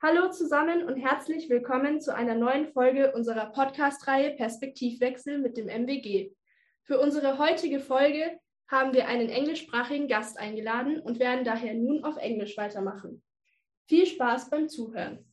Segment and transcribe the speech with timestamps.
[0.00, 6.30] Hallo zusammen und herzlich willkommen zu einer neuen Folge unserer Podcast-Reihe Perspektivwechsel mit dem MWG.
[6.84, 8.38] Für unsere heutige Folge
[8.68, 13.24] haben wir einen englischsprachigen Gast eingeladen und werden daher nun auf Englisch weitermachen.
[13.88, 15.27] Viel Spaß beim Zuhören.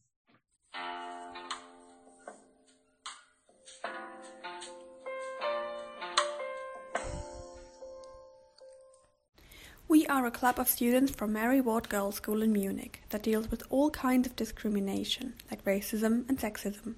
[9.95, 13.49] We are a club of students from Mary Ward Girls School in Munich that deals
[13.49, 16.95] with all kinds of discrimination, like racism and sexism.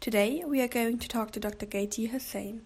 [0.00, 1.66] Today, we are going to talk to Dr.
[1.66, 2.62] Gaitee Hussain.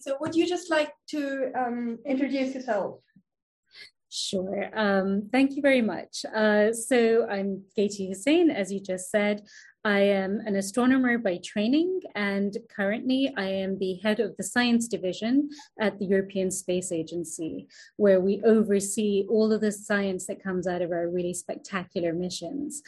[0.00, 2.98] So, would you just like to um, introduce yourself?
[4.32, 4.70] Sure.
[4.72, 6.24] Um, thank you very much.
[6.34, 9.42] Uh, so I'm Gaitee Hussain, as you just said.
[9.84, 14.88] I am an astronomer by training, and currently I am the head of the science
[14.88, 20.66] division at the European Space Agency, where we oversee all of the science that comes
[20.66, 22.80] out of our really spectacular missions.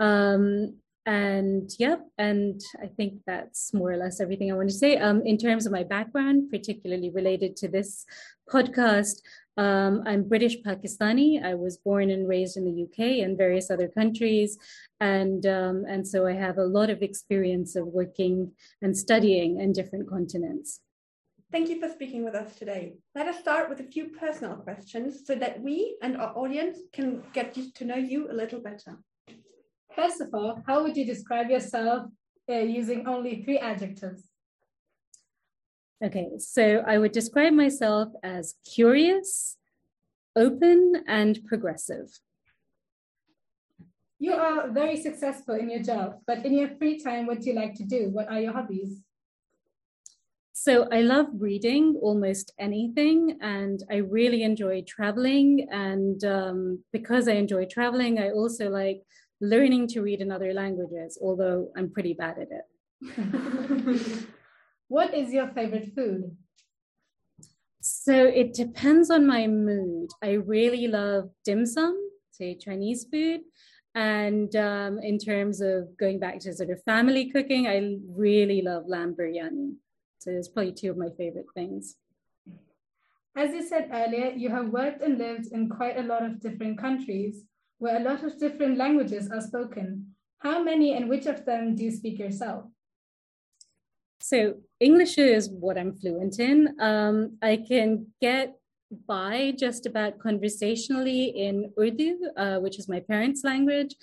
[0.00, 4.98] Um, and yep and i think that's more or less everything i want to say
[4.98, 8.04] um, in terms of my background particularly related to this
[8.52, 9.22] podcast
[9.64, 13.88] um, i'm british pakistani i was born and raised in the uk and various other
[13.88, 14.58] countries
[15.00, 18.50] and um, and so i have a lot of experience of working
[18.82, 20.80] and studying in different continents
[21.50, 22.92] Thank you for speaking with us today.
[23.14, 27.22] Let us start with a few personal questions so that we and our audience can
[27.32, 28.98] get to know you a little better.
[29.96, 32.02] First of all, how would you describe yourself
[32.50, 34.27] uh, using only three adjectives?
[36.04, 39.56] Okay, so I would describe myself as curious,
[40.36, 42.20] open, and progressive.
[44.20, 47.56] You are very successful in your job, but in your free time, what do you
[47.56, 48.10] like to do?
[48.10, 49.02] What are your hobbies?
[50.52, 55.66] So I love reading almost anything, and I really enjoy traveling.
[55.70, 59.02] And um, because I enjoy traveling, I also like
[59.40, 64.28] learning to read in other languages, although I'm pretty bad at it.
[64.88, 66.36] what is your favorite food?
[67.80, 70.10] So it depends on my mood.
[70.22, 71.96] I really love dim sum,
[72.32, 73.40] say Chinese food.
[73.94, 78.84] And um, in terms of going back to sort of family cooking, I really love
[78.86, 79.74] lamb biryani.
[80.18, 81.96] So it's probably two of my favorite things.
[83.36, 86.78] As you said earlier, you have worked and lived in quite a lot of different
[86.78, 87.44] countries
[87.78, 90.14] where a lot of different languages are spoken.
[90.38, 92.64] How many and which of them do you speak yourself?
[94.20, 96.74] So, English is what I'm fluent in.
[96.80, 98.56] Um, I can get
[99.06, 103.94] by just about conversationally in Urdu, uh, which is my parents' language,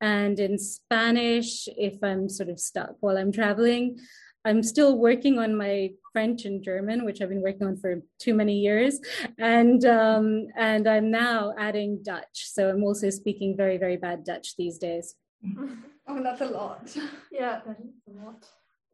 [0.00, 3.98] and in Spanish if I'm sort of stuck while I'm traveling.
[4.46, 8.34] I'm still working on my French and German, which I've been working on for too
[8.34, 9.00] many years,
[9.38, 12.50] and um, and I'm now adding Dutch.
[12.52, 15.14] So I'm also speaking very very bad Dutch these days.
[16.06, 16.94] oh, that's a lot.
[17.32, 18.46] Yeah, that is a lot.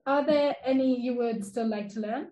[0.07, 2.29] Are there any you would still like to learn?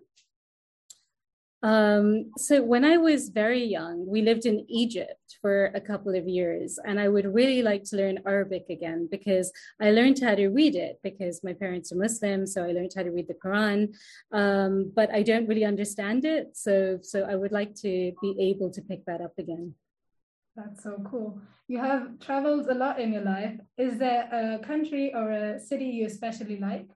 [1.61, 6.27] Um, so when I was very young, we lived in Egypt for a couple of
[6.27, 10.47] years, and I would really like to learn Arabic again because I learned how to
[10.47, 13.93] read it because my parents are Muslim, so I learned how to read the Quran,
[14.31, 16.55] um, but I don't really understand it.
[16.55, 19.75] So so I would like to be able to pick that up again.
[20.55, 21.41] That's so cool.
[21.67, 23.59] You have traveled a lot in your life.
[23.77, 26.87] Is there a country or a city you especially like?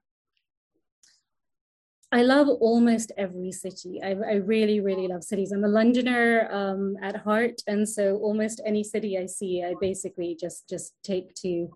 [2.14, 4.00] I love almost every city.
[4.00, 5.50] I, I, really, really love cities.
[5.50, 10.36] I'm a Londoner um, at heart, and so almost any city I see, I basically
[10.40, 11.68] just just take to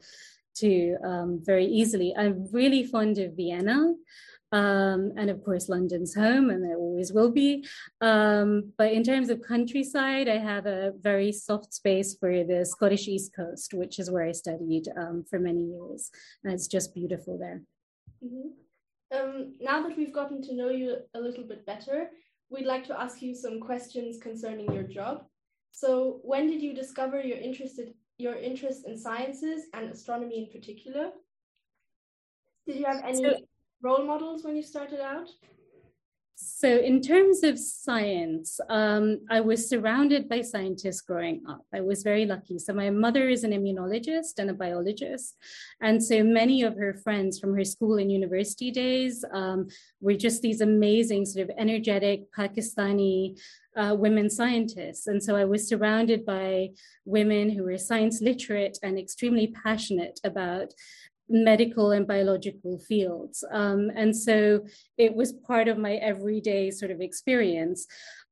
[0.58, 2.14] to um, very easily.
[2.16, 3.94] I'm really fond of Vienna.
[4.52, 7.66] Um, and of course, London's home, and there always will be.
[8.00, 13.08] Um, but in terms of countryside, I have a very soft space for the Scottish
[13.08, 16.10] East Coast, which is where I studied um, for many years.
[16.44, 17.62] And it's just beautiful there.
[18.24, 18.67] Mm-hmm.
[19.10, 22.10] Um, now that we've gotten to know you a little bit better,
[22.50, 25.24] we'd like to ask you some questions concerning your job.
[25.72, 31.10] So, when did you discover your interested your interest in sciences and astronomy in particular?
[32.66, 33.36] Did you have any so,
[33.80, 35.28] role models when you started out?
[36.40, 41.66] So, in terms of science, um, I was surrounded by scientists growing up.
[41.74, 42.60] I was very lucky.
[42.60, 45.36] So, my mother is an immunologist and a biologist.
[45.80, 49.66] And so, many of her friends from her school and university days um,
[50.00, 53.36] were just these amazing, sort of energetic Pakistani
[53.76, 55.08] uh, women scientists.
[55.08, 56.68] And so, I was surrounded by
[57.04, 60.72] women who were science literate and extremely passionate about
[61.28, 63.44] medical and biological fields.
[63.50, 64.64] Um, and so
[64.96, 67.86] it was part of my everyday sort of experience.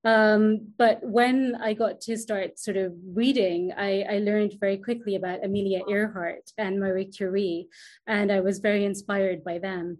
[0.04, 5.16] Um, but when I got to start sort of reading, I, I, learned very quickly
[5.16, 7.66] about Amelia Earhart and Marie Curie,
[8.06, 9.98] and I was very inspired by them.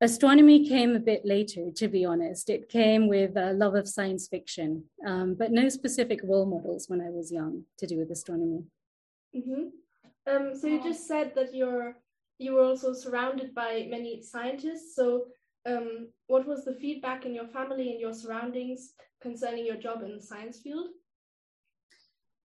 [0.00, 2.50] Astronomy came a bit later, to be honest.
[2.50, 7.00] It came with a love of science fiction, um, but no specific role models when
[7.00, 8.64] I was young to do with astronomy.
[9.36, 9.68] Mm-hmm.
[10.26, 11.96] Um, so you just said that you're
[12.38, 14.94] you were also surrounded by many scientists.
[14.96, 15.26] So
[15.66, 18.92] um, what was the feedback in your family and your surroundings
[19.22, 20.88] concerning your job in the science field?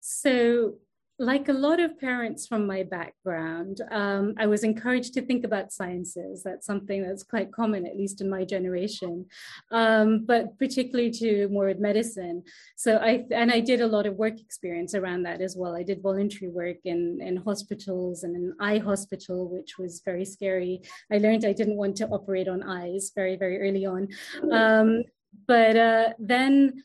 [0.00, 0.75] So
[1.18, 5.72] like a lot of parents from my background, um, I was encouraged to think about
[5.72, 6.42] sciences.
[6.42, 9.24] That's something that's quite common, at least in my generation,
[9.70, 12.42] um, but particularly to more with medicine.
[12.76, 15.74] So I and I did a lot of work experience around that as well.
[15.74, 20.82] I did voluntary work in in hospitals and an eye hospital, which was very scary.
[21.10, 24.08] I learned I didn't want to operate on eyes very very early on,
[24.52, 25.02] um,
[25.46, 26.82] but uh, then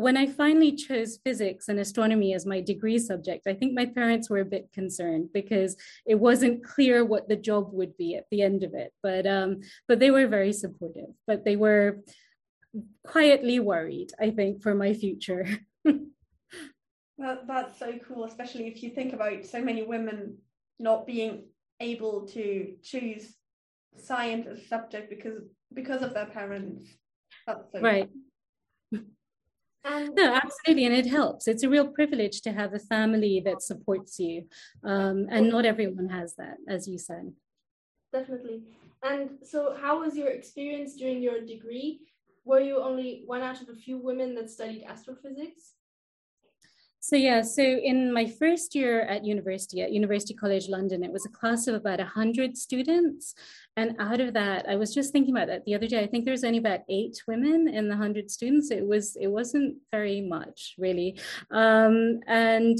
[0.00, 4.30] when I finally chose physics and astronomy as my degree subject, I think my parents
[4.30, 5.76] were a bit concerned because
[6.06, 8.94] it wasn't clear what the job would be at the end of it.
[9.02, 11.10] But um, but they were very supportive.
[11.26, 11.98] But they were
[13.06, 15.46] quietly worried, I think, for my future.
[15.84, 20.38] that, that's so cool, especially if you think about so many women
[20.78, 21.44] not being
[21.78, 23.34] able to choose
[23.98, 25.42] science as a subject because
[25.74, 26.88] because of their parents.
[27.46, 28.08] That's so right.
[28.10, 28.29] Cool.
[29.84, 31.48] And no, absolutely, and it helps.
[31.48, 34.46] It's a real privilege to have a family that supports you,
[34.84, 37.32] um, and not everyone has that, as you said.
[38.12, 38.62] Definitely.
[39.02, 42.00] And so, how was your experience during your degree?
[42.44, 45.74] Were you only one out of a few women that studied astrophysics?
[47.02, 51.24] So yeah, so in my first year at university, at University College London, it was
[51.24, 53.34] a class of about 100 students.
[53.76, 56.02] And out of that, I was just thinking about that the other day.
[56.02, 58.70] I think there's only about eight women in the 100 students.
[58.70, 61.18] It was it wasn't very much really.
[61.50, 62.78] Um, and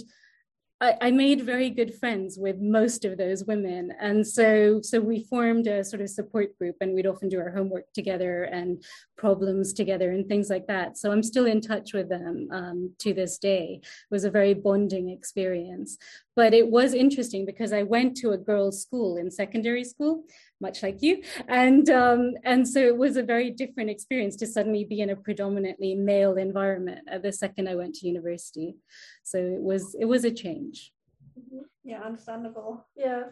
[0.80, 5.66] I, made very good friends with most of those women, and so so we formed
[5.66, 8.82] a sort of support group, and we'd often do our homework together and
[9.18, 10.96] problems together and things like that.
[10.96, 13.80] So I'm still in touch with them um, to this day.
[13.82, 15.98] It was a very bonding experience,
[16.36, 20.24] but it was interesting because I went to a girls' school in secondary school,
[20.60, 24.84] much like you, and um, and so it was a very different experience to suddenly
[24.84, 28.76] be in a predominantly male environment at the second I went to university.
[29.24, 30.92] So it was it was a change.
[31.38, 31.64] Mm-hmm.
[31.84, 32.86] Yeah, understandable.
[32.96, 33.24] Yeah.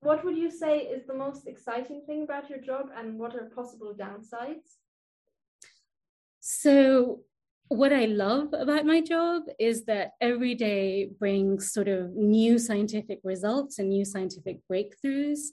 [0.00, 3.50] What would you say is the most exciting thing about your job, and what are
[3.54, 4.76] possible downsides?
[6.40, 7.20] So
[7.68, 13.20] what I love about my job is that every day brings sort of new scientific
[13.24, 15.46] results and new scientific breakthroughs.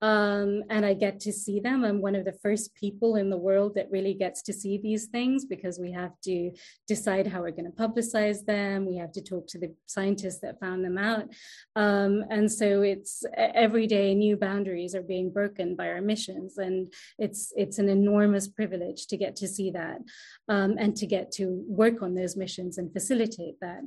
[0.00, 1.84] Um, and I get to see them.
[1.84, 5.06] I'm one of the first people in the world that really gets to see these
[5.06, 6.52] things because we have to
[6.86, 8.86] decide how we're going to publicize them.
[8.86, 11.28] We have to talk to the scientists that found them out.
[11.74, 16.58] Um, and so it's every day new boundaries are being broken by our missions.
[16.58, 19.98] And it's, it's an enormous privilege to get to see that
[20.48, 23.80] um, and to get to work on those missions and facilitate that.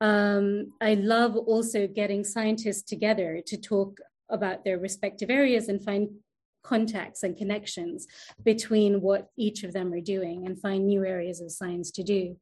[0.00, 3.98] Um, I love also getting scientists together to talk
[4.30, 6.08] about their respective areas and find
[6.62, 8.06] contacts and connections
[8.42, 12.36] between what each of them are doing and find new areas of science to do.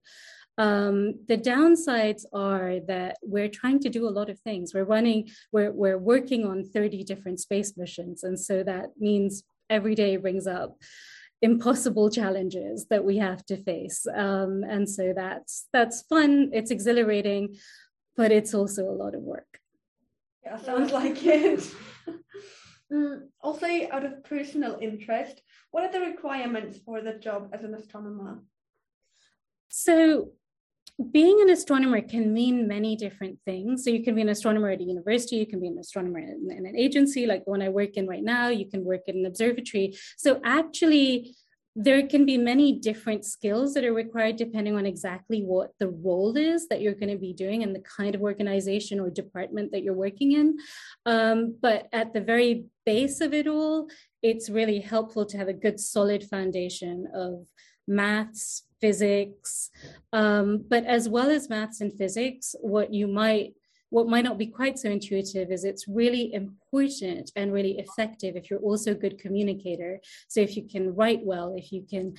[0.57, 4.73] Um, the downsides are that we're trying to do a lot of things.
[4.73, 8.23] We're running, we're, we're working on 30 different space missions.
[8.23, 10.77] And so that means every day brings up
[11.45, 14.07] impossible challenges that we have to face.
[14.15, 16.51] Um, and so that's that's fun.
[16.53, 17.57] It's exhilarating,
[18.17, 19.61] but it's also a lot of work.
[20.43, 21.61] Yeah, sounds like it.
[22.93, 27.75] mm, also, out of personal interest, what are the requirements for the job as an
[27.75, 28.43] astronomer?
[29.69, 30.31] So
[31.11, 33.83] being an astronomer can mean many different things.
[33.83, 36.49] So you can be an astronomer at a university, you can be an astronomer in,
[36.51, 39.17] in, an agency like the one I work in right now, you can work in
[39.17, 39.97] an observatory.
[40.17, 41.35] So actually,
[41.77, 46.37] there can be many different skills that are required depending on exactly what the role
[46.37, 49.83] is that you're going to be doing and the kind of organization or department that
[49.83, 50.57] you're working in.
[51.05, 53.89] Um, but at the very base of it all,
[54.23, 57.45] it's really helpful to have a good solid foundation of
[57.89, 59.71] maths, physics,
[60.13, 63.55] um, but as well as maths and physics, what you might
[63.91, 68.51] what might not be quite so intuitive is it's really important and really effective if
[68.51, 70.01] you're also a good communicator.
[70.27, 72.15] So if you can write well, if you can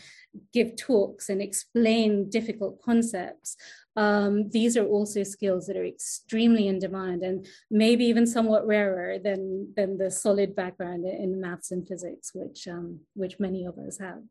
[0.54, 3.58] give talks and explain difficult concepts,
[3.98, 9.20] um, these are also skills that are extremely in demand and maybe even somewhat rarer
[9.20, 13.98] than than the solid background in maths and physics, which um, which many of us
[14.00, 14.22] have.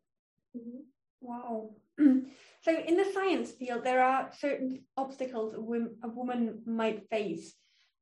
[0.57, 0.94] Mm-hmm.
[1.21, 1.71] Wow.
[2.65, 7.53] So in the science field, there are certain obstacles a, a woman might face.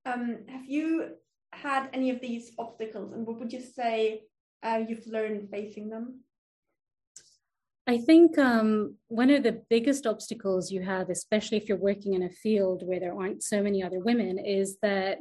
[0.06, 1.16] Um, have you
[1.52, 4.22] had any of these obstacles, and what would you say
[4.64, 6.22] uh, you've learned facing them?
[7.88, 12.24] I think um, one of the biggest obstacles you have, especially if you're working in
[12.24, 15.18] a field where there aren't so many other women, is that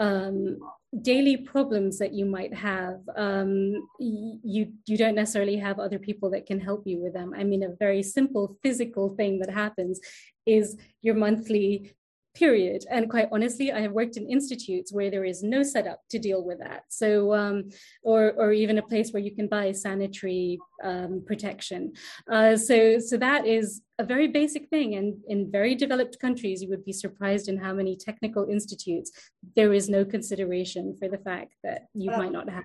[0.00, 0.58] um,
[1.02, 6.46] daily problems that you might have, um, you you don't necessarily have other people that
[6.46, 7.32] can help you with them.
[7.36, 10.00] I mean, a very simple physical thing that happens
[10.46, 11.92] is your monthly
[12.36, 12.84] period.
[12.90, 16.44] And quite honestly, I have worked in institutes where there is no setup to deal
[16.44, 16.84] with that.
[16.88, 17.70] So, um,
[18.02, 21.94] or, or even a place where you can buy sanitary um, protection.
[22.30, 24.94] Uh, so, so that is a very basic thing.
[24.94, 29.10] And in very developed countries, you would be surprised in how many technical institutes
[29.56, 32.64] there is no consideration for the fact that you might not have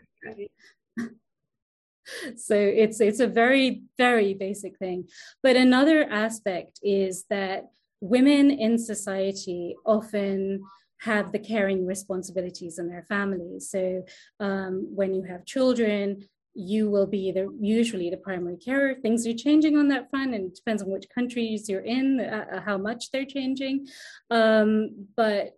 [2.35, 5.07] so it's it's a very very basic thing
[5.43, 7.69] but another aspect is that
[8.01, 10.63] women in society often
[11.01, 13.69] have the caring responsibilities in their families.
[13.69, 14.03] So
[14.39, 18.95] um, when you have children, you will be the usually the primary carer.
[18.95, 22.61] Things are changing on that front, and it depends on which countries you're in, uh,
[22.61, 23.87] how much they're changing.
[24.29, 25.57] Um, but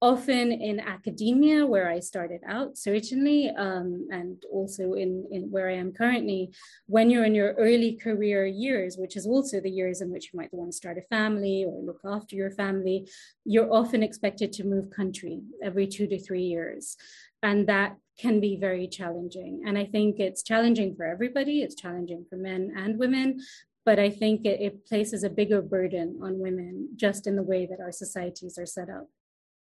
[0.00, 5.74] often in academia where i started out certainly um, and also in, in where i
[5.74, 6.50] am currently
[6.86, 10.36] when you're in your early career years which is also the years in which you
[10.38, 13.08] might want to start a family or look after your family
[13.44, 16.96] you're often expected to move country every two to three years
[17.42, 19.62] and that can be very challenging.
[19.66, 23.40] And i think it's challenging for everybody it's challenging for men and women
[23.84, 27.66] but i think it, it places a bigger burden on women just in the way
[27.66, 29.08] that our societies are set up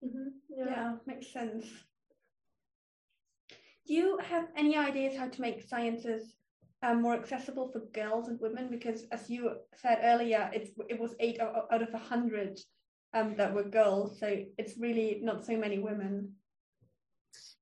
[0.03, 0.29] Mm-hmm.
[0.57, 0.65] Yeah.
[0.65, 1.65] yeah, makes sense.
[3.87, 6.35] Do you have any ideas how to make sciences
[6.81, 8.69] um, more accessible for girls and women?
[8.69, 12.59] Because as you said earlier, it's it was eight out of a hundred
[13.13, 16.33] um, that were girls, so it's really not so many women.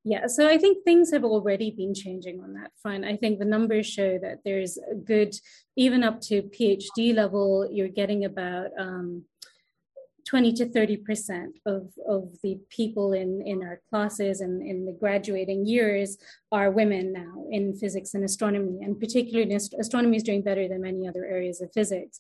[0.03, 3.05] Yeah, so I think things have already been changing on that front.
[3.05, 5.35] I think the numbers show that there's a good,
[5.75, 9.25] even up to PhD level, you're getting about um,
[10.25, 14.91] 20 to 30 percent of, of the people in, in our classes and in the
[14.91, 16.17] graduating years
[16.51, 21.07] are women now in physics and astronomy and particularly astronomy is doing better than many
[21.07, 22.19] other areas of physics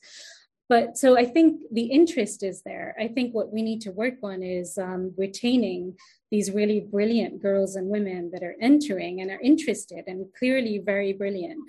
[0.71, 2.95] but so i think the interest is there.
[2.99, 5.95] I think what we need to work on is um, retaining
[6.29, 11.13] these really brilliant girls and women that are entering and are interested and clearly very
[11.13, 11.59] brilliant.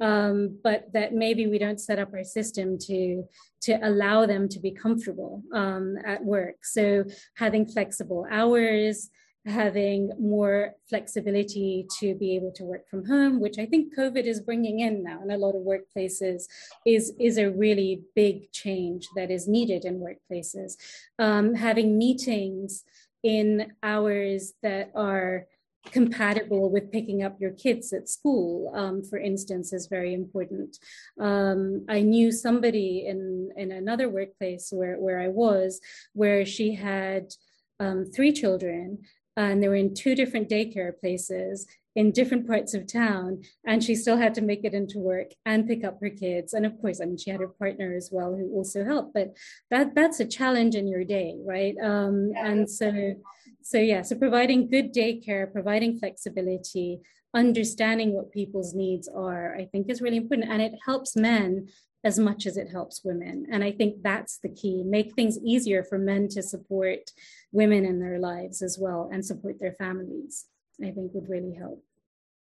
[0.00, 3.24] Um, but that maybe we don't set up our system to
[3.62, 6.64] to allow them to be comfortable um, at work.
[6.64, 7.04] So
[7.36, 9.08] having flexible hours
[9.46, 14.40] having more flexibility to be able to work from home which i think covid is
[14.40, 16.44] bringing in now in a lot of workplaces
[16.86, 20.76] is is a really big change that is needed in workplaces
[21.18, 22.84] um, having meetings
[23.24, 25.46] in hours that are
[25.90, 30.78] compatible with picking up your kids at school, um, for instance, is very important.
[31.18, 35.80] Um, I knew somebody in, in another workplace where, where I was,
[36.12, 37.34] where she had
[37.80, 38.98] um, three children
[39.36, 43.94] and they were in two different daycare places in different parts of town and she
[43.94, 46.54] still had to make it into work and pick up her kids.
[46.54, 49.36] And of course i mean she had her partner as well who also helped but
[49.70, 51.74] that that's a challenge in your day right?
[51.82, 52.46] Um, yeah.
[52.46, 53.14] and so
[53.62, 57.00] so yeah so providing good daycare providing flexibility
[57.34, 60.50] understanding what people's needs are i think is really important.
[60.50, 61.68] And it helps men
[62.04, 65.82] as much as it helps women and i think that's the key make things easier
[65.84, 67.10] for men to support
[67.52, 70.46] women in their lives as well and support their families
[70.80, 71.84] I think would really help.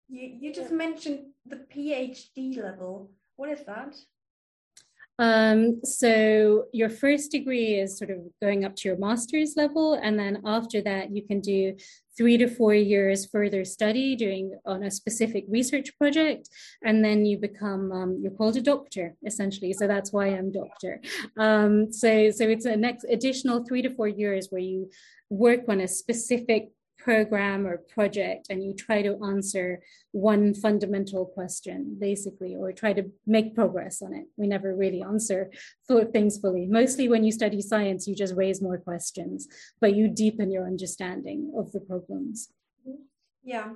[0.10, 3.12] You, you just mentioned the PhD level.
[3.36, 3.96] What is that?
[5.20, 10.18] Um, so your first degree is sort of going up to your master's level, and
[10.18, 11.76] then after that, you can do
[12.18, 16.50] three to four years further study doing on a specific research project,
[16.84, 19.74] and then you become um, you're called a doctor essentially.
[19.74, 21.02] So that's why I'm doctor.
[21.38, 24.90] Um, so so it's a next additional three to four years where you
[25.30, 26.70] work on a specific
[27.08, 29.80] program or project and you try to answer
[30.12, 34.26] one fundamental question basically or try to make progress on it.
[34.36, 35.50] We never really answer
[36.12, 36.66] things fully.
[36.66, 39.48] Mostly when you study science you just raise more questions
[39.80, 42.50] but you deepen your understanding of the problems.
[43.42, 43.70] Yeah.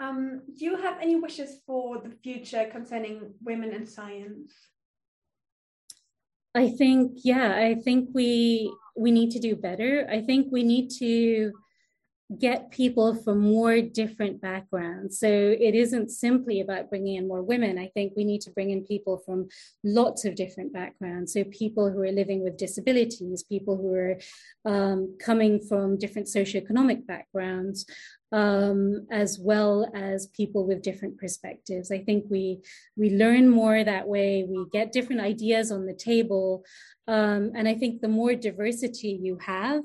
[0.00, 4.54] Um, do you have any wishes for the future concerning women in science?
[6.54, 10.08] I think, yeah, I think we we need to do better.
[10.08, 11.52] I think we need to
[12.38, 15.18] get people from more different backgrounds.
[15.18, 17.78] So it isn't simply about bringing in more women.
[17.78, 19.48] I think we need to bring in people from
[19.82, 21.32] lots of different backgrounds.
[21.32, 24.18] So people who are living with disabilities, people who are
[24.64, 27.86] um, coming from different socioeconomic backgrounds,
[28.32, 31.92] um, as well as people with different perspectives.
[31.92, 32.62] I think we
[32.96, 34.44] we learn more that way.
[34.48, 36.64] We get different ideas on the table,
[37.06, 39.84] um, and I think the more diversity you have,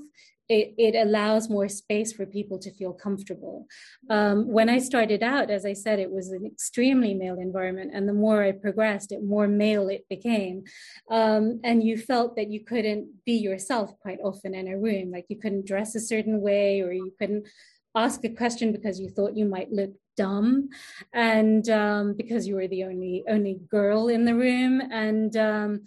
[0.50, 3.68] it, it, allows more space for people to feel comfortable.
[4.10, 8.10] Um, when I started out, as I said, it was an extremely male environment, and
[8.10, 10.64] the more I progressed, it more male it became.
[11.10, 15.26] Um, and you felt that you couldn't be yourself quite often in a room, like
[15.30, 17.48] you couldn't dress a certain way, or you couldn't
[17.96, 20.70] ask a question because you thought you might look dumb
[21.14, 25.82] and um, because you were the only only girl in the room and um,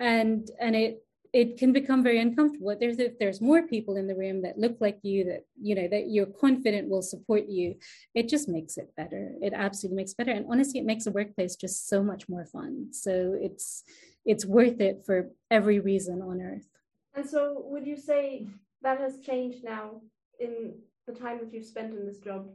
[0.00, 1.03] and and it
[1.34, 2.74] it can become very uncomfortable.
[2.78, 5.88] There's if there's more people in the room that look like you that you know
[5.88, 7.74] that you're confident will support you
[8.14, 9.32] it just makes it better.
[9.42, 10.30] It absolutely makes better.
[10.30, 12.92] And honestly it makes the workplace just so much more fun.
[12.92, 13.82] So it's
[14.24, 16.68] it's worth it for every reason on earth.
[17.14, 18.46] And so would you say
[18.82, 20.00] that has changed now
[20.38, 20.74] in
[21.06, 22.48] the time that you've spent in this job?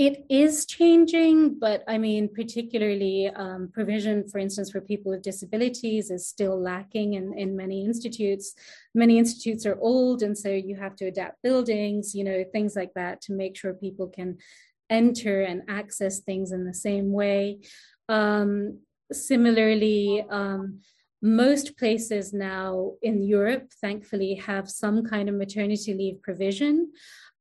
[0.00, 6.10] It is changing, but I mean, particularly um, provision, for instance, for people with disabilities
[6.10, 8.54] is still lacking in, in many institutes.
[8.94, 12.94] Many institutes are old, and so you have to adapt buildings, you know, things like
[12.94, 14.38] that to make sure people can
[14.88, 17.58] enter and access things in the same way.
[18.08, 18.78] Um,
[19.12, 20.80] similarly, um,
[21.20, 26.90] most places now in Europe, thankfully, have some kind of maternity leave provision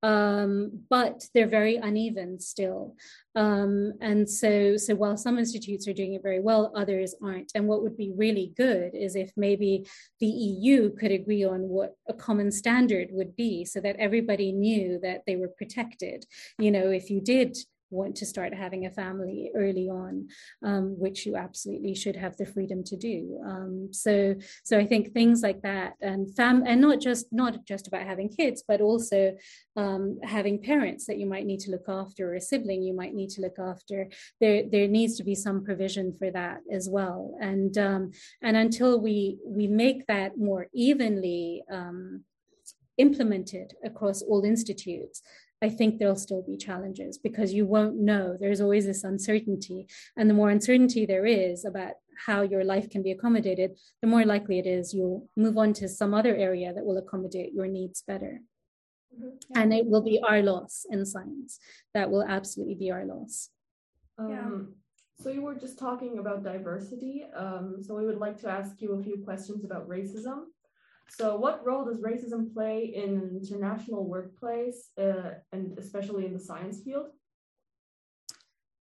[0.01, 2.95] um, but they're very uneven still.
[3.35, 7.51] Um, and so, so while some institutes are doing it very well, others aren't.
[7.55, 9.87] And what would be really good is if maybe
[10.19, 14.99] the EU could agree on what a common standard would be, so that everybody knew
[15.03, 16.25] that they were protected.
[16.57, 17.57] You know, if you did
[17.89, 20.27] want to start having a family early on,
[20.63, 23.39] um, which you absolutely should have the freedom to do.
[23.46, 27.88] Um, so, so I think things like that, and fam, and not just not just
[27.88, 29.36] about having kids, but also
[29.75, 33.13] um, having parents that you might need to look after, or a sibling you might
[33.13, 34.10] need to look after.
[34.39, 37.36] There, there needs to be some provision for that as well.
[37.41, 42.23] And um, and until we we make that more evenly um,
[42.97, 45.21] implemented across all institutes
[45.62, 48.38] I think there'll still be challenges because you won't know.
[48.39, 49.88] There's always this uncertainty.
[50.15, 51.93] And the more uncertainty there is about
[52.26, 55.89] how your life can be accommodated, the more likely it is you'll move on to
[55.89, 58.41] some other area that will accommodate your needs better.
[59.13, 59.30] Mm-hmm.
[59.50, 59.62] Yeah.
[59.62, 61.60] And it will be our loss in science.
[61.93, 63.50] That will absolutely be our loss.
[64.17, 65.24] Um, yeah.
[65.24, 67.26] So you were just talking about diversity.
[67.36, 70.43] Um, so we would like to ask you a few questions about racism.
[71.12, 76.82] So, what role does racism play in international workplace, uh, and especially in the science
[76.84, 77.08] field?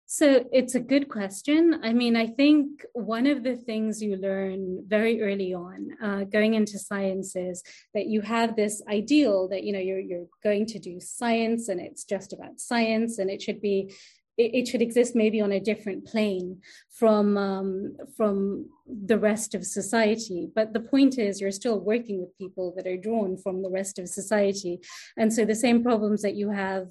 [0.08, 1.80] So, it's a good question.
[1.84, 6.54] I mean, I think one of the things you learn very early on, uh, going
[6.54, 10.80] into science, is that you have this ideal that you know you're you're going to
[10.80, 13.94] do science, and it's just about science, and it should be
[14.38, 19.65] it, it should exist maybe on a different plane from um, from the rest of
[19.65, 20.50] society.
[20.54, 24.00] But the point is, you're still working with people that are drawn from the rest
[24.00, 24.80] of society,
[25.17, 26.88] and so the same problems that you have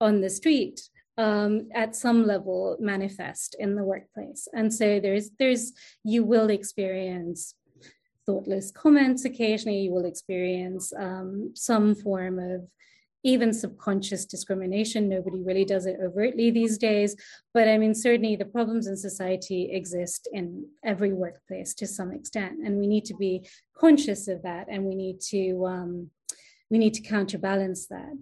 [0.00, 0.80] on the street
[1.18, 4.48] um, at some level manifest in the workplace.
[4.52, 7.54] And so there's there's you will experience
[8.26, 9.80] thoughtless comments occasionally.
[9.80, 12.66] You will experience um, some form of
[13.24, 15.08] even subconscious discrimination.
[15.08, 17.16] Nobody really does it overtly these days.
[17.54, 22.58] But I mean, certainly the problems in society exist in every workplace to some extent.
[22.64, 26.10] And we need to be conscious of that and we need to um,
[26.70, 28.12] we need to counterbalance that.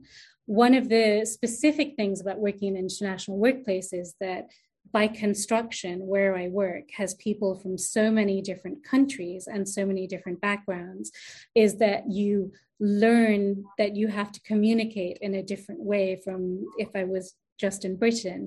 [0.47, 4.49] One of the specific things about working in international workplaces that
[4.91, 10.07] by construction, where I work has people from so many different countries and so many
[10.07, 11.11] different backgrounds,
[11.55, 16.89] is that you learn that you have to communicate in a different way from if
[16.95, 18.43] I was just in Britain.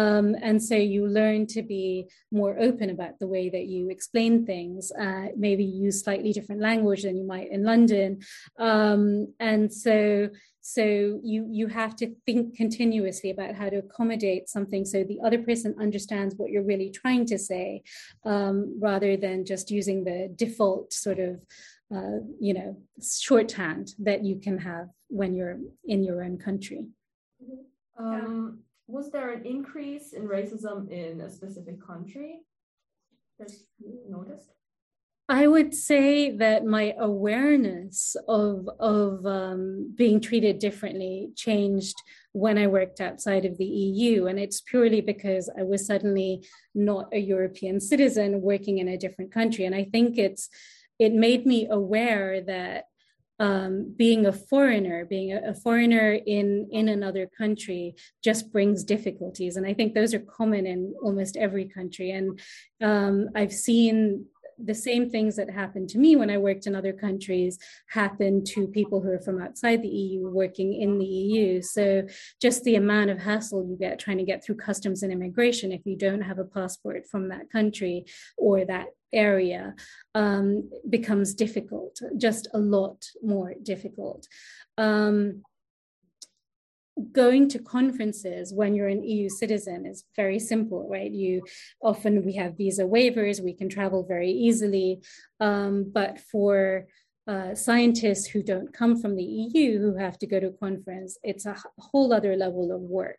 [0.00, 4.46] Um, and so you learn to be more open about the way that you explain
[4.46, 8.10] things, uh, maybe use slightly different language than you might in London.
[8.58, 10.30] Um, and so
[10.66, 10.82] so
[11.32, 15.74] you you have to think continuously about how to accommodate something so the other person
[15.78, 17.82] understands what you're really trying to say
[18.24, 18.56] um,
[18.88, 21.32] rather than just using the default sort of
[21.94, 22.70] uh, you know
[23.26, 26.82] shorthand that you can have when you're in your own country
[27.98, 32.40] um, was there an increase in racism in a specific country
[33.38, 34.50] that you noticed?
[35.28, 41.96] I would say that my awareness of of um, being treated differently changed
[42.32, 47.08] when I worked outside of the EU, and it's purely because I was suddenly not
[47.12, 50.50] a European citizen working in a different country, and I think it's
[50.98, 52.84] it made me aware that
[53.40, 59.66] um, being a foreigner, being a, foreigner in in another country, just brings difficulties, and
[59.66, 62.10] I think those are common in almost every country.
[62.10, 62.40] And
[62.80, 64.26] um, I've seen
[64.58, 68.66] the same things that happened to me when I worked in other countries happen to
[68.68, 71.62] people who are from outside the EU working in the EU.
[71.62, 72.06] So
[72.40, 75.84] just the amount of hassle you get trying to get through customs and immigration if
[75.84, 79.74] you don't have a passport from that country or that area
[80.14, 84.26] um, becomes difficult, just a lot more difficult.
[84.76, 85.42] Um,
[87.12, 91.10] going to conferences when you're an EU citizen is very simple, right?
[91.10, 91.42] You
[91.82, 95.00] often we have visa waivers, we can travel very easily,
[95.40, 96.86] um, but for
[97.26, 101.18] uh, scientists who don't come from the EU who have to go to a conference,
[101.22, 103.18] it's a whole other level of work.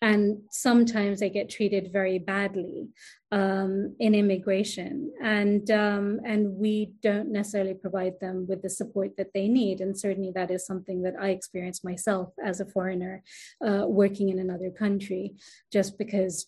[0.00, 2.88] And sometimes they get treated very badly
[3.32, 9.34] um, in immigration, and um, and we don't necessarily provide them with the support that
[9.34, 9.80] they need.
[9.80, 13.22] And certainly, that is something that I experienced myself as a foreigner
[13.64, 15.34] uh, working in another country,
[15.70, 16.46] just because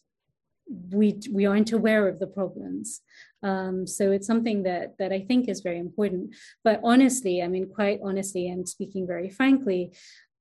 [0.91, 3.01] we we aren't aware of the problems.
[3.43, 6.35] Um, so it's something that that I think is very important.
[6.65, 9.93] But honestly, I mean, quite honestly, and speaking very frankly,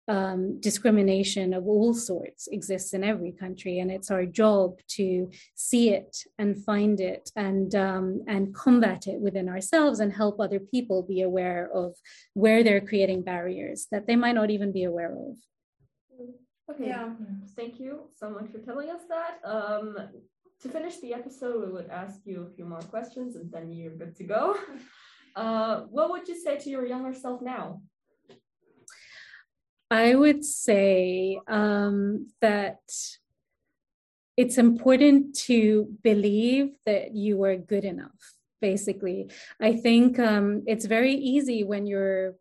[0.07, 5.91] um, discrimination of all sorts exists in every country, and it's our job to see
[5.91, 11.03] it and find it and um, and combat it within ourselves and help other people
[11.03, 11.95] be aware of
[12.33, 15.37] where they're creating barriers that they might not even be aware of.
[16.71, 17.09] Okay, yeah.
[17.55, 19.39] thank you so much for telling us that.
[19.43, 19.97] Um,
[20.61, 23.95] to finish the episode, we would ask you a few more questions and then you're
[23.95, 24.57] good to go.
[25.33, 27.81] Uh, what would you say to your younger self now?
[29.89, 32.81] I would say um, that
[34.35, 39.31] it's important to believe that you are good enough, basically.
[39.61, 42.35] I think um, it's very easy when you're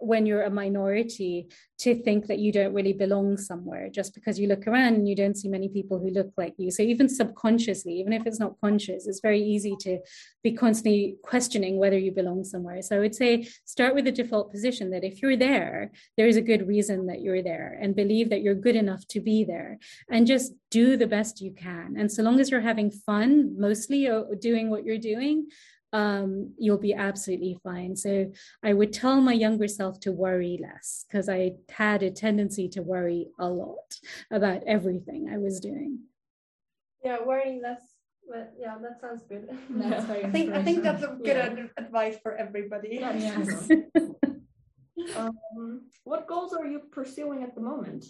[0.00, 4.48] when you're a minority to think that you don't really belong somewhere just because you
[4.48, 6.70] look around and you don't see many people who look like you.
[6.70, 9.98] So even subconsciously, even if it's not conscious, it's very easy to
[10.42, 12.82] be constantly questioning whether you belong somewhere.
[12.82, 16.36] So I would say start with the default position that if you're there, there is
[16.36, 19.78] a good reason that you're there and believe that you're good enough to be there
[20.10, 21.96] and just do the best you can.
[21.98, 25.46] And so long as you're having fun, mostly uh, doing what you're doing,
[25.92, 27.96] um, you'll be absolutely fine.
[27.96, 28.30] So
[28.62, 32.82] I would tell my younger self to worry less because I had a tendency to
[32.82, 33.98] worry a lot
[34.30, 36.00] about everything I was doing.
[37.04, 37.80] Yeah, worrying less.
[38.28, 39.48] But yeah, that sounds good.
[39.70, 41.66] That's very I think I think that's a good yeah.
[41.76, 43.00] advice for everybody.
[45.00, 45.16] Yes.
[45.16, 48.04] um, what goals are you pursuing at the moment?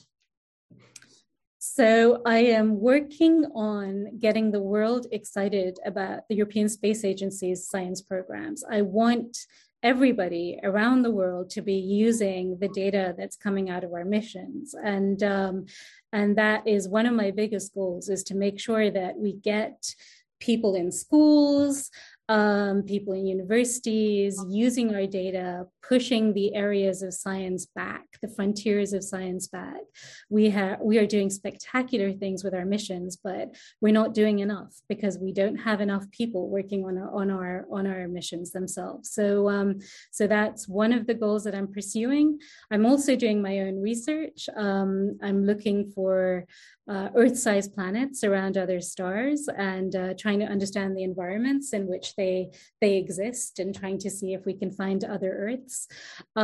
[1.62, 8.01] So I am working on getting the world excited about the European Space Agency's science
[8.01, 8.64] programs.
[8.64, 9.37] I want
[9.83, 14.75] everybody around the world to be using the data that's coming out of our missions
[14.75, 15.66] and um,
[16.12, 19.94] and that is one of my biggest goals is to make sure that we get
[20.38, 21.90] people in schools
[22.31, 28.93] um, people in universities using our data, pushing the areas of science back, the frontiers
[28.93, 29.81] of science back.
[30.29, 34.73] We have we are doing spectacular things with our missions, but we're not doing enough
[34.88, 39.11] because we don't have enough people working on our on our on our missions themselves.
[39.11, 39.81] So um,
[40.12, 42.38] so that's one of the goals that I'm pursuing.
[42.71, 44.49] I'm also doing my own research.
[44.57, 46.47] Um, I'm looking for
[46.90, 52.14] uh, Earth-sized planets around other stars and uh, trying to understand the environments in which
[52.20, 52.35] they
[52.83, 55.78] they exist and trying to see if we can find other Earths.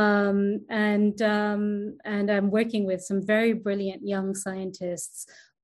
[0.03, 0.37] Um,
[0.69, 1.63] and um,
[2.15, 5.19] and I'm working with some very brilliant young scientists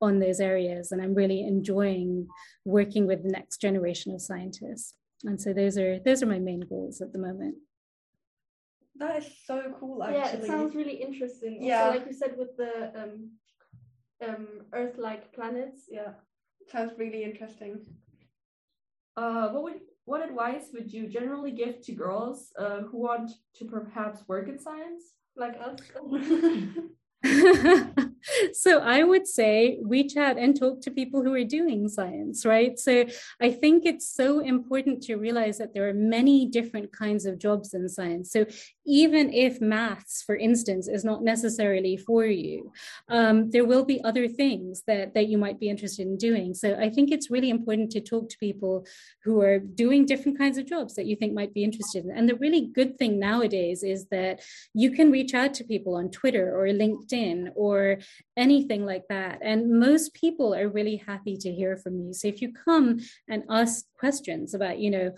[0.06, 2.28] on those areas, and I'm really enjoying
[2.66, 4.94] working with the next generation of scientists.
[5.30, 7.56] And so those are those are my main goals at the moment.
[9.02, 10.20] That is so cool, actually.
[10.20, 11.54] Yeah, it sounds really interesting.
[11.56, 11.88] Also, yeah.
[11.96, 13.14] like you said, with the um,
[14.28, 15.80] um, Earth-like planets.
[15.98, 16.12] Yeah,
[16.72, 17.74] sounds really interesting.
[19.16, 23.66] Uh, what would what advice would you generally give to girls uh, who want to
[23.66, 25.04] perhaps work in science,
[25.36, 25.80] like us?
[28.54, 32.78] so I would say reach out and talk to people who are doing science, right?
[32.78, 33.06] So
[33.42, 37.74] I think it's so important to realize that there are many different kinds of jobs
[37.74, 38.32] in science.
[38.32, 38.46] So
[38.86, 42.72] even if maths, for instance, is not necessarily for you,
[43.10, 46.54] um, there will be other things that, that you might be interested in doing.
[46.54, 48.86] So I think it's really important to talk to people
[49.24, 52.12] who are doing different kinds of jobs that you think might be interested in.
[52.12, 54.42] And the really good thing nowadays is that
[54.74, 58.00] you can reach out to people on Twitter or LinkedIn or
[58.36, 59.40] anything like that.
[59.42, 62.14] And most people are really happy to hear from you.
[62.14, 65.16] So if you come and ask questions about, you know,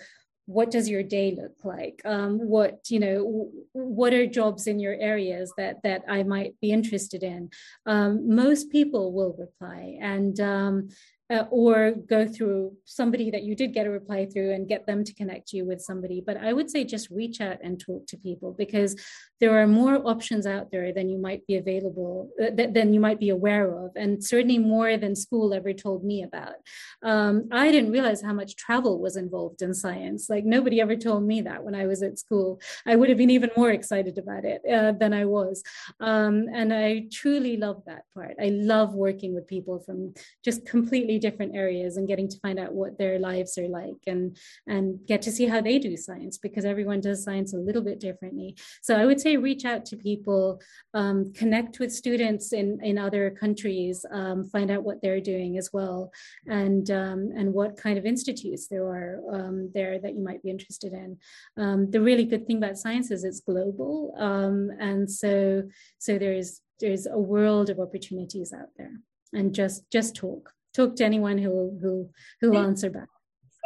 [0.47, 2.01] what does your day look like?
[2.05, 6.71] Um, what you know what are jobs in your areas that that i might be
[6.71, 7.49] interested in?
[7.86, 10.89] Um, most people will reply and um,
[11.30, 15.04] uh, or go through somebody that you did get a reply through and get them
[15.04, 16.22] to connect you with somebody.
[16.26, 18.96] But I would say just reach out and talk to people because
[19.40, 23.00] there are more options out there than you might be available, uh, th- than you
[23.00, 26.56] might be aware of, and certainly more than school ever told me about.
[27.04, 30.30] Um, I didn't realize how much travel was involved in science.
[30.30, 32.62] Like nobody ever told me that when I was at school.
[32.86, 35.64] I would have been even more excited about it uh, than I was.
[36.00, 38.36] Um, and I truly love that part.
[38.42, 42.73] I love working with people from just completely different areas and getting to find out
[42.73, 46.65] what their lives are like and and get to see how they do science because
[46.65, 48.56] everyone does science a little bit differently.
[48.82, 50.62] So i would say reach out to people
[50.93, 55.69] um, connect with students in in other countries um, find out what they're doing as
[55.73, 56.12] well
[56.47, 60.49] and um, and what kind of institutes there are um, there that you might be
[60.49, 61.17] interested in.
[61.58, 65.63] Um, the really good thing about science is it's global um, and so
[65.99, 68.91] so there's there's a world of opportunities out there
[69.34, 72.10] and just just talk talk to anyone who who
[72.42, 73.08] who will answer back.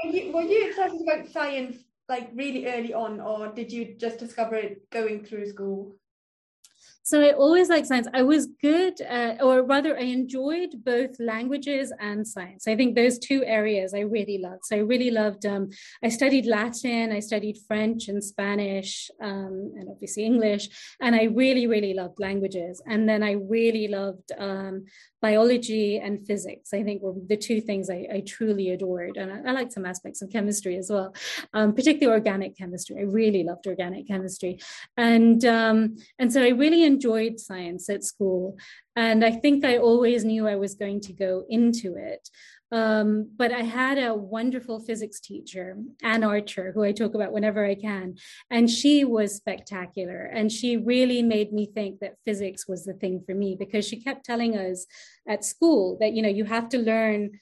[0.04, 4.18] Were you, were you excited about science like really early on, or did you just
[4.20, 5.99] discover it going through school?
[7.10, 8.08] So I always liked science.
[8.14, 12.68] I was good, at, or rather, I enjoyed both languages and science.
[12.68, 14.66] I think those two areas I really loved.
[14.66, 15.44] So I really loved.
[15.44, 15.72] Um,
[16.04, 20.70] I studied Latin, I studied French and Spanish, um, and obviously English,
[21.02, 22.80] and I really, really loved languages.
[22.86, 24.86] And then I really loved um,
[25.20, 26.76] biology and physics.
[26.76, 29.88] I think were the two things I, I truly adored, and I, I liked some
[29.88, 31.16] aspects of chemistry as well,
[31.56, 32.98] um, particularly organic chemistry.
[33.00, 34.60] I really loved organic chemistry,
[34.96, 36.99] and um, and so I really enjoyed
[37.40, 38.58] science at school.
[38.96, 42.30] And I think I always knew I was going to go into it.
[42.72, 47.66] Um, but I had a wonderful physics teacher, Anne Archer, who I talk about whenever
[47.66, 48.16] I can.
[48.52, 50.26] And she was spectacular.
[50.26, 54.04] And she really made me think that physics was the thing for me because she
[54.04, 54.86] kept telling us
[55.28, 57.40] at school that, you know, you have to learn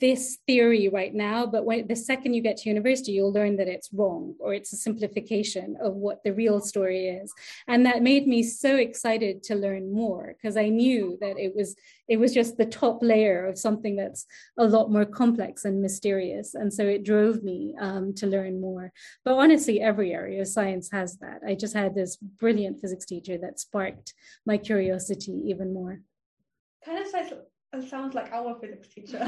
[0.00, 3.68] this theory right now, but when the second you get to university, you'll learn that
[3.68, 7.32] it's wrong or it's a simplification of what the real story is.
[7.68, 11.76] And that made me so excited to learn more because I knew that it was
[12.08, 16.54] it was just the top layer of something that's a lot more complex and mysterious.
[16.54, 18.92] And so it drove me um, to learn more.
[19.24, 21.40] But honestly, every area of science has that.
[21.46, 24.14] I just had this brilliant physics teacher that sparked
[24.46, 26.00] my curiosity even more.
[26.82, 27.32] Kind of says
[27.72, 29.26] it sounds like our physics teacher.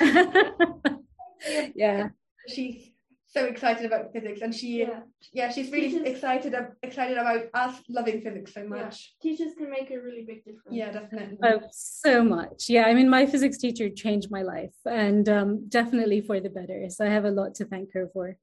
[1.74, 2.08] yeah.
[2.48, 2.90] She's
[3.32, 5.00] so excited about physics and she yeah,
[5.32, 9.14] yeah she's really teachers, excited excited about us loving physics so much.
[9.22, 9.30] Yeah.
[9.30, 10.72] Teachers can make a really big difference.
[10.72, 11.38] Yeah, definitely.
[11.44, 12.68] Oh, so much.
[12.68, 16.86] Yeah, I mean my physics teacher changed my life and um, definitely for the better.
[16.88, 18.36] So I have a lot to thank her for.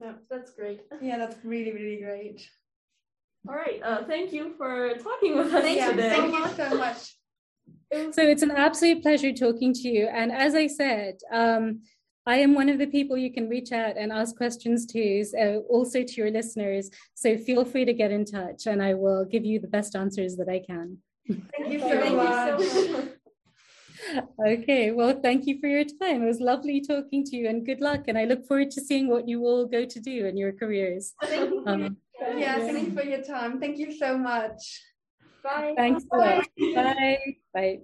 [0.00, 0.82] Yeah, that's great.
[1.02, 2.48] Yeah, that's really, really great.
[3.48, 3.80] All right.
[3.82, 6.16] Uh, thank you for talking with us thank today.
[6.16, 7.16] You, thank you so much.
[7.92, 10.08] So it's an absolute pleasure talking to you.
[10.08, 11.82] And as I said, um,
[12.26, 15.58] I am one of the people you can reach out and ask questions to, uh,
[15.68, 16.90] also to your listeners.
[17.14, 20.36] So feel free to get in touch and I will give you the best answers
[20.36, 20.98] that I can.
[21.28, 22.60] Thank you so thank much.
[22.60, 23.08] You so much.
[24.46, 26.24] okay, well, thank you for your time.
[26.24, 28.04] It was lovely talking to you and good luck.
[28.08, 31.14] And I look forward to seeing what you all go to do in your careers.
[31.22, 31.64] Thank you.
[31.66, 31.96] Um,
[32.36, 33.60] yeah, thank you for your time.
[33.60, 34.82] Thank you so much.
[35.46, 35.74] Bye.
[35.76, 36.48] Thanks a lot.
[36.74, 37.18] Bye.
[37.54, 37.80] Bye.